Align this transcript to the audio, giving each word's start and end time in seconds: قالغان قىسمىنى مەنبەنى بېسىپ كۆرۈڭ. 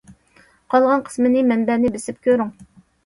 قالغان 0.75 1.03
قىسمىنى 1.09 1.43
مەنبەنى 1.53 1.93
بېسىپ 1.97 2.19
كۆرۈڭ. 2.29 2.51